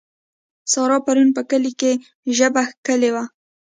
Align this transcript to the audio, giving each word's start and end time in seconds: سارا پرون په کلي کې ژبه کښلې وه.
سارا 0.71 0.97
پرون 1.05 1.29
په 1.37 1.41
کلي 1.49 1.71
کې 1.79 1.91
ژبه 2.37 2.63
کښلې 2.85 3.09
وه. 3.15 3.23